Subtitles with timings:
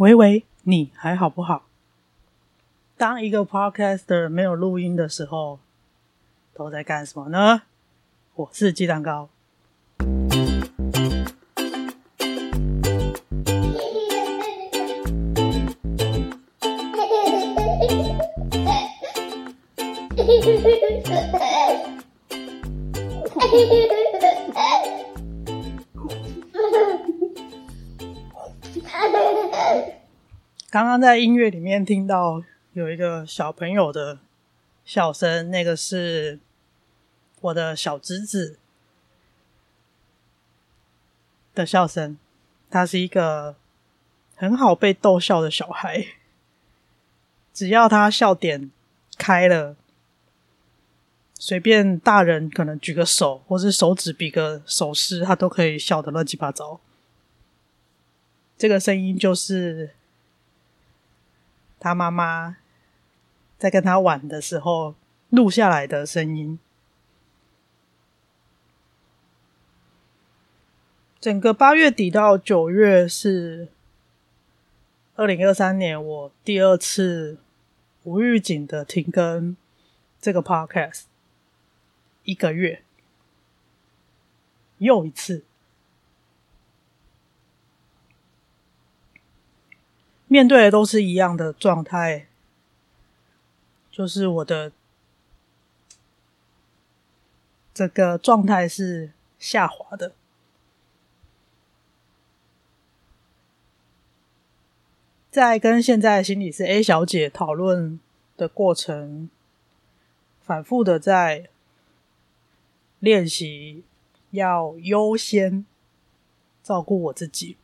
[0.00, 1.64] 喂喂，你还好不好？
[2.96, 5.58] 当一个 podcaster 没有录音的时候，
[6.54, 7.64] 都在干什么呢？
[8.34, 9.28] 我是鸡蛋糕。
[30.70, 34.20] 刚刚在音乐里面听到有一个小朋友的
[34.84, 36.38] 笑声，那个是
[37.40, 38.56] 我的小侄子
[41.52, 42.16] 的笑声。
[42.70, 43.56] 他是一个
[44.36, 46.06] 很好被逗笑的小孩，
[47.52, 48.70] 只要他笑点
[49.18, 49.74] 开了，
[51.34, 56.78] 随便大人可能举个手，或是手指比个手势，他都可以笑得乱七八糟。
[58.56, 59.90] 这个声音就是。
[61.80, 62.58] 他妈妈
[63.58, 64.94] 在跟他玩的时候
[65.30, 66.58] 录下来的声音。
[71.18, 73.68] 整个八月底到九月是
[75.16, 77.38] 二零二三年我第二次
[78.04, 79.56] 无预警的停更
[80.20, 81.02] 这个 podcast，
[82.24, 82.82] 一个月
[84.78, 85.44] 又一次。
[90.32, 92.28] 面对的都是一样的状态，
[93.90, 94.70] 就是我的
[97.74, 100.12] 这个状态是下滑的。
[105.32, 107.98] 在跟现在心理师 A 小姐讨论
[108.36, 109.28] 的过程，
[110.40, 111.48] 反复的在
[113.00, 113.82] 练习
[114.30, 115.66] 要优先
[116.62, 117.56] 照顾我自己。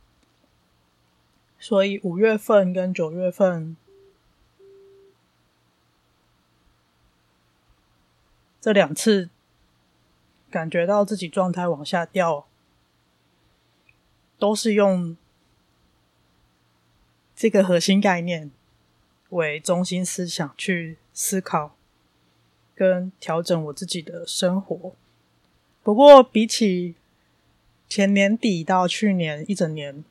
[1.59, 3.77] 所以五月份跟九月份
[8.61, 9.31] 这两次
[10.51, 12.47] 感觉到自己状态往下掉，
[14.39, 15.17] 都是用
[17.35, 18.51] 这个核心概念
[19.31, 21.75] 为中心思想去思考
[22.75, 24.95] 跟调整我自己的生活。
[25.83, 26.95] 不过比起
[27.89, 30.05] 前年底到去年一整年。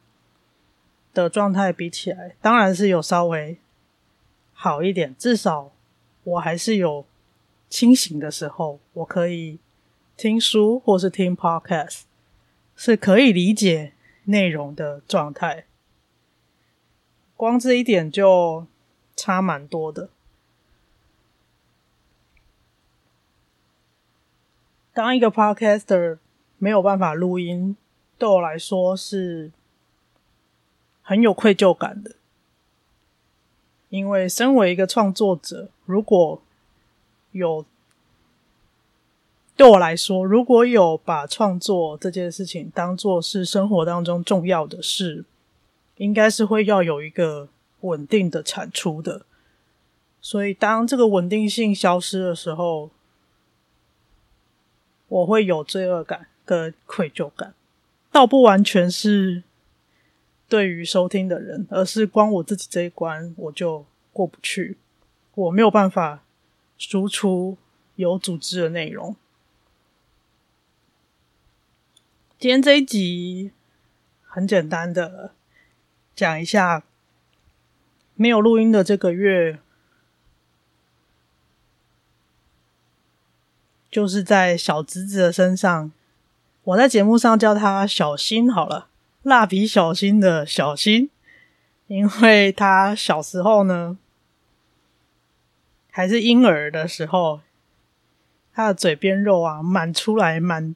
[1.15, 3.57] 的状态比起来，当然是有稍微
[4.53, 5.15] 好一点。
[5.17, 5.71] 至少
[6.25, 7.05] 我还是有
[7.69, 9.57] 清醒的时候，我可以
[10.17, 12.01] 听书或是听 podcast，
[12.75, 13.93] 是可以理解
[14.25, 15.65] 内容的状态。
[17.37, 18.67] 光这一点就
[19.15, 20.09] 差蛮多的。
[24.93, 26.17] 当一个 podcaster
[26.57, 27.77] 没有办法录音，
[28.17, 29.51] 对我来说是。
[31.07, 32.15] 很有愧疚感的，
[33.89, 36.41] 因为身为一个创作者，如果
[37.31, 37.63] 有
[39.55, 45.23] 对我来说，如果有把创作这件事情当做是生活当中重要的事，
[45.97, 47.49] 应该是会要有一个
[47.81, 49.27] 稳定的产出的。
[50.19, 52.89] 所以，当这个稳定性消失的时候，
[55.07, 57.53] 我会有罪恶感跟愧疚感，
[58.11, 59.43] 倒不完全是。
[60.47, 64.77] 对于收听的人，而是光我自己这一关我就过不去，
[65.33, 66.23] 我没有办法
[66.77, 67.57] 输出
[67.95, 69.15] 有组织的内容。
[72.37, 73.51] 今天这一集
[74.21, 75.31] 很简单的
[76.15, 76.83] 讲一下，
[78.13, 79.59] 没有录音的这个月，
[83.89, 85.91] 就是在小侄子的身上，
[86.63, 88.89] 我在节目上叫他小新好了。
[89.25, 91.09] 蜡笔小新的小新，
[91.87, 93.97] 因为他小时候呢，
[95.89, 97.41] 还是婴儿的时候，
[98.53, 100.75] 他的嘴边肉啊满出来，满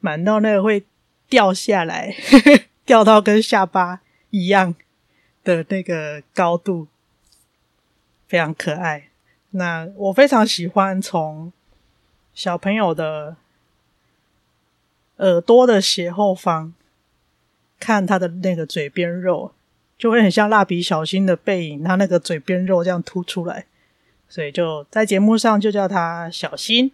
[0.00, 0.84] 满到那个会
[1.28, 4.00] 掉下来，呵呵，掉到跟下巴
[4.30, 4.74] 一样
[5.44, 6.88] 的那个高度，
[8.26, 9.10] 非常可爱。
[9.50, 11.52] 那我非常喜欢从
[12.34, 13.36] 小朋友的
[15.18, 16.74] 耳朵的斜后方。
[17.84, 19.52] 看他的那个嘴边肉，
[19.98, 23.66] 就会很像蜡笔小新的背影，他那个嘴边肉这样凸出来，
[24.26, 26.90] 所以就在节目上就叫他小新。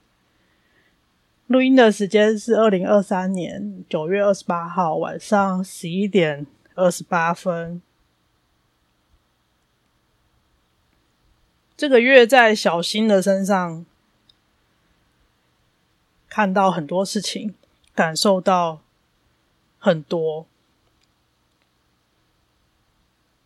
[1.46, 6.44] 录音的时间是二零二三年九月二十八号晚上十一点
[6.74, 7.80] 二十八分。
[11.76, 13.86] 这个月在小新的身上
[16.28, 17.54] 看到很多事情，
[17.94, 18.80] 感受到
[19.78, 20.46] 很多。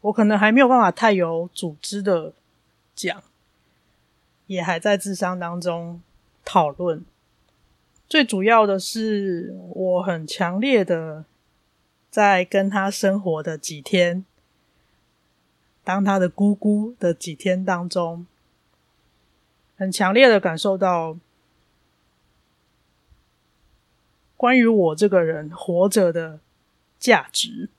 [0.04, 2.34] 我可能还没有办法太有组织的
[2.94, 3.22] 讲，
[4.46, 6.02] 也还在智商当中
[6.44, 7.02] 讨论。
[8.06, 11.24] 最主要的是，我很强烈的
[12.10, 14.26] 在跟他生活的几天，
[15.82, 18.26] 当他的姑姑的几天当中，
[19.78, 21.16] 很强烈的感受到
[24.36, 26.40] 关于我这个人活着的
[26.98, 27.70] 价值。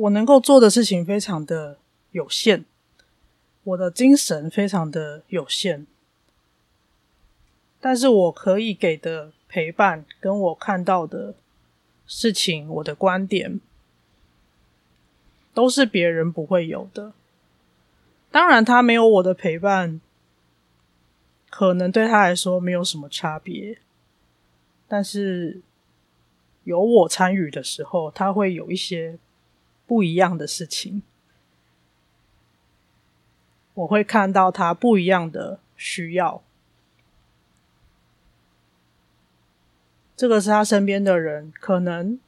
[0.00, 1.76] 我能够做的事情非常的
[2.12, 2.64] 有限，
[3.64, 5.86] 我的精神非常的有限。
[7.80, 11.34] 但是我可以给的陪伴，跟我看到的
[12.06, 13.60] 事情，我的观点，
[15.52, 17.12] 都是别人不会有的。
[18.30, 20.00] 当然，他没有我的陪伴，
[21.50, 23.78] 可能对他来说没有什么差别。
[24.88, 25.60] 但是
[26.64, 29.18] 有我参与的时候，他会有一些
[29.90, 31.02] 不一样的事情。
[33.74, 36.44] 我会看到他不一样的需要。
[40.14, 42.20] 这个是他身边的人可能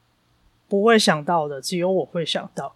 [0.66, 2.74] 不会想到的，只有我会想到。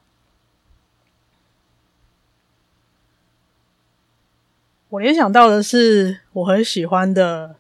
[4.91, 7.57] 我联想到的是我很喜欢的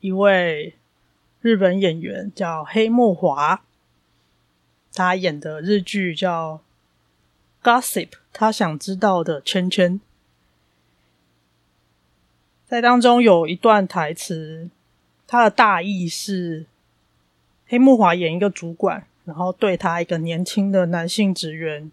[0.00, 0.74] 一位
[1.40, 3.62] 日本演员，叫黑木华。
[4.98, 6.60] 他演的日剧叫
[7.64, 10.00] 《Gossip》，他想知道的圈圈，
[12.66, 14.68] 在当中有一段台词，
[15.28, 16.66] 他的大意是。
[17.70, 21.92] 黑木华演一个主管，然后对他一个年轻的男性职员，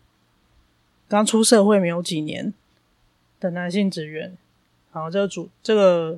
[1.10, 2.54] 刚出社会没有几年
[3.42, 4.38] 的男性职员，
[4.94, 6.18] 然后这个主这个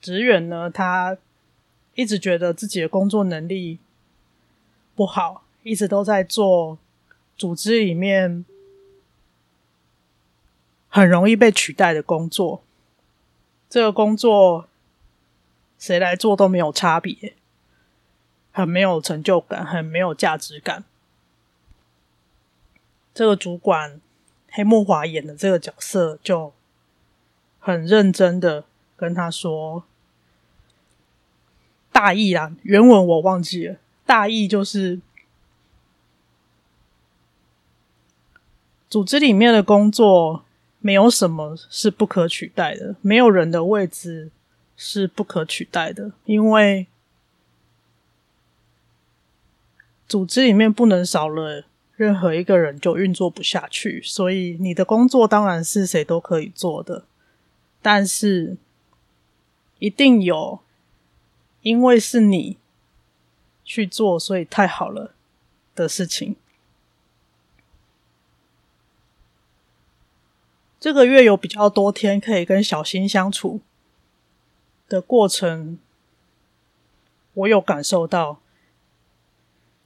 [0.00, 1.18] 职员呢，他
[1.96, 3.80] 一直觉得自己的工作能力
[4.96, 6.78] 不好，一直都在做
[7.36, 8.44] 组织里面
[10.88, 12.64] 很容易被取代的工作，
[13.70, 14.66] 这个工作
[15.78, 17.34] 谁来做都没有差别。
[18.52, 20.82] 很没有成就感，很没有价值感。
[23.12, 24.00] 这个主管
[24.48, 26.54] 黑木华演的这个角色就
[27.58, 28.64] 很认真的
[28.96, 29.84] 跟他说，
[31.92, 33.76] 大意啊，原文我忘记了，
[34.06, 35.00] 大意就是
[38.88, 40.44] 组织里面的工作
[40.78, 44.30] 没有什么是不可取代的，没有人的位置
[44.76, 46.86] 是不可取代的，因为。
[50.08, 51.64] 组织里面不能少了
[51.96, 57.04] 任何一个人就运作不下去，所以你的工作当然是谁都可以做的，
[57.82, 58.56] 但是
[59.80, 60.60] 一定有
[61.62, 62.56] 因为是你
[63.66, 65.12] 去做，所以太好了
[65.74, 66.36] 的事情。
[70.80, 73.60] 这个月有比较多天可以跟小新相处
[74.88, 75.78] 的过程，
[77.34, 78.40] 我有感受到。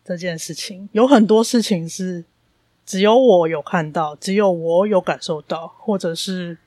[0.02, 2.24] 这件事情有很多事情是
[2.84, 6.58] 只有我有看到，只有我有感受到，或者是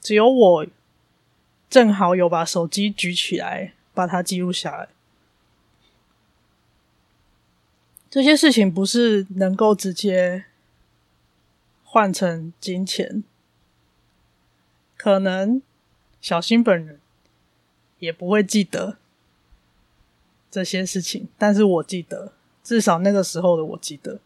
[0.00, 0.66] 只有我
[1.68, 4.88] 正好有把手机举起来把它记录下来。
[8.10, 10.44] 这些事情不是能够直接
[11.84, 13.22] 换成金钱，
[14.96, 15.62] 可能
[16.20, 17.00] 小新本人
[18.00, 18.98] 也不会记得
[20.50, 22.32] 这些事情，但是我记得。
[22.62, 24.20] 至少那个时候的我记得，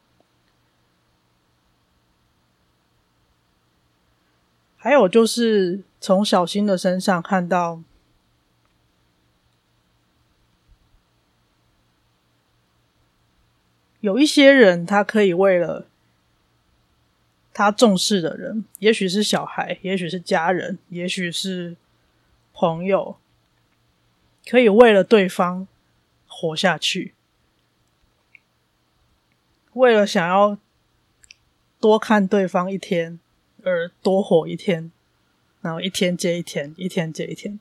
[4.76, 7.80] 还有就是从小新的身上看到，
[14.04, 15.86] 有一些人他可以为了
[17.54, 21.74] 他重视的人，也许是小孩，也许是家人，也许是
[22.52, 23.16] 朋友，
[24.46, 25.66] 可以为了对方
[26.28, 27.14] 活下去。
[29.72, 30.58] 为了想要
[31.80, 33.18] 多看对方一天
[33.62, 34.92] 而多活一天，
[35.62, 37.58] 然后一天接一天，一天接一天，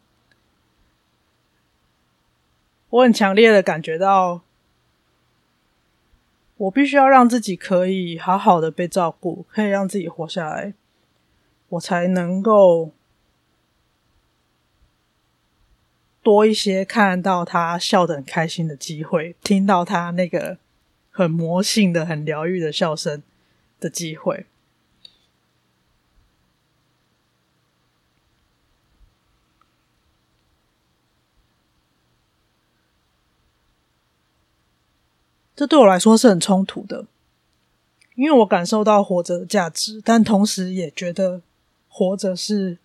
[2.90, 4.42] 我很强烈的感觉到，
[6.64, 10.74] 我必须要让自己可以好好的被照顾，可以让自己活下来，
[11.70, 12.92] 我才能够
[16.22, 20.58] 多一些看到他笑得很开心的机会，听到他那个。
[21.16, 23.22] 很魔性的、很疗愈的笑声
[23.80, 24.48] 的机会。
[35.64, 37.06] 这对我来说是很冲突的，
[38.16, 41.42] 因为我感受到活着的价值，但同时也觉得
[41.88, 42.80] 活着是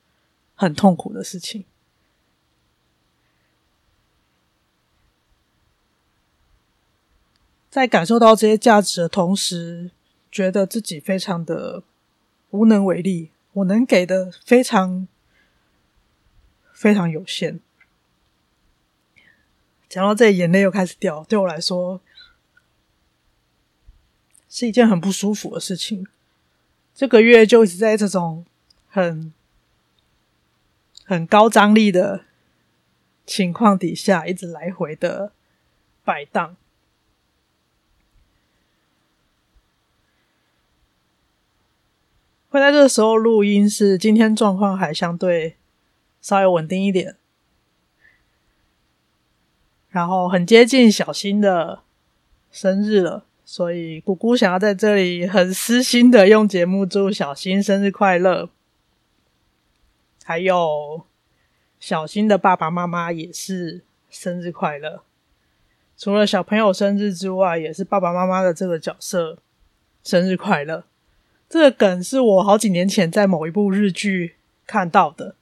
[0.54, 1.64] 很痛苦的事情。
[7.68, 9.90] 在感受到这些价值的同时，
[10.30, 11.82] 觉得自己非常的
[12.50, 15.08] 无能为力，我能给的非常
[16.73, 17.58] 非常有限。
[19.88, 21.25] 讲到这，眼泪又开始掉。
[21.25, 22.00] 对我来说，
[24.49, 26.07] 是一件很不舒服的事情。
[26.95, 28.45] 这个月就一直在这种
[28.88, 29.33] 很
[31.05, 32.25] 很高张力的
[33.25, 35.33] 情况底下，一直来回的
[36.05, 36.57] 摆荡。
[42.50, 45.57] 会在这个时候录音，是今天状况还相对
[46.23, 47.17] 稍微稳定一点，
[49.90, 51.83] 然后很接近小新的
[52.50, 58.50] 生日了，所以姑姑想要在这里很私心的用节目祝小新生日快乐，
[60.23, 61.07] 还有
[61.81, 65.02] 小新的爸爸妈妈也是生日快乐。
[65.97, 69.38] 除了小朋友生日之外，也是爸爸妈妈的这个角色
[70.05, 70.85] 生日快乐。
[71.49, 74.35] 这个梗是我好几年前在某一部日剧
[74.67, 75.35] 看到的。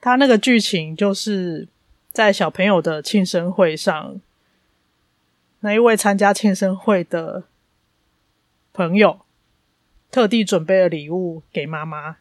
[0.00, 1.68] 他那个剧情就是
[2.10, 4.18] 在小朋友的庆生会上，
[5.60, 7.44] 那一位参加庆生会的
[8.72, 9.20] 朋友
[10.10, 12.18] 特地准备了礼物给妈妈，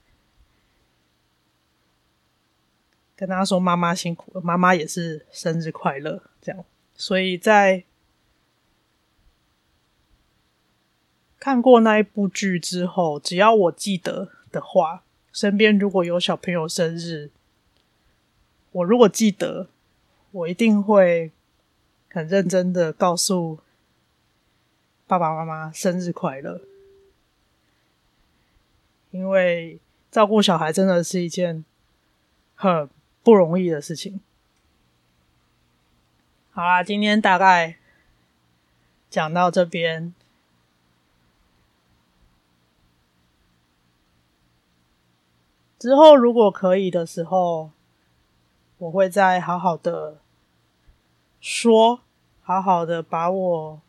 [3.15, 6.65] 跟他说：“妈妈辛苦了，妈妈也是生日快乐。”这样，
[6.95, 7.83] 所以在。
[11.39, 17.29] 看过那一部剧之后，只要我记得的话，身边如果有小朋友生日，
[18.71, 19.69] 我如果记得，
[20.31, 21.31] 我一定会
[22.09, 23.59] 很认真的告诉
[25.05, 26.61] 爸爸妈妈生日快乐，
[29.11, 31.63] 因为照顾小孩真的是一件
[32.55, 32.89] 很
[33.23, 34.19] 不容易的事情。
[36.51, 37.77] 好啦，今天大概
[39.09, 40.13] 讲到这边。
[45.77, 47.69] 之后如果可以的时候，
[48.79, 50.19] 我会再好好的
[51.49, 52.01] 说，
[52.41, 53.81] 好好的把我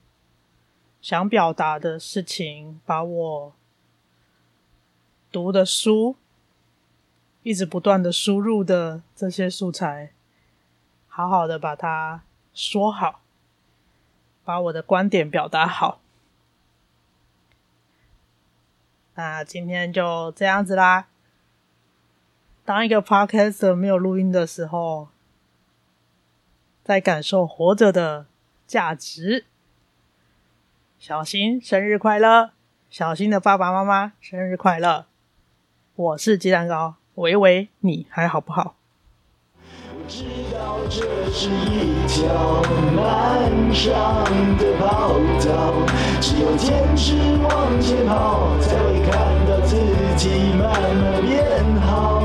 [1.03, 3.53] 想表达的事情，把我
[5.33, 6.15] 读的书，
[7.43, 10.13] 一直不断的输入的这些素材，
[11.09, 12.23] 好好的把它
[12.55, 13.23] 说好，
[14.45, 16.01] 把我的观点表达好。
[19.17, 21.09] 那今天就这样子啦。
[22.65, 25.09] 当一个 podcast 没有录音的时候，
[26.89, 28.25] 在感受活着的
[28.67, 29.45] 价值。
[30.99, 32.53] 小新生日快乐！
[32.89, 35.05] 小新的爸爸妈妈生日快乐！
[35.97, 38.77] 我是鸡蛋糕，喂喂，你还好不好？
[39.61, 42.63] 我知道这是一条
[42.97, 44.25] 漫长
[44.57, 45.13] 的跑
[45.45, 45.75] 道，
[46.23, 49.13] 只有坚持往前跑，才会看
[49.47, 49.77] 到自
[50.17, 52.18] 己慢慢变好。